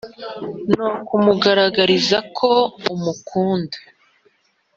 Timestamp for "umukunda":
2.93-3.77